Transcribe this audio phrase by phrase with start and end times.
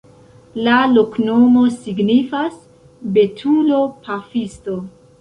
[0.67, 2.59] La loknomo signifas:
[3.21, 4.85] betulo-pafisto.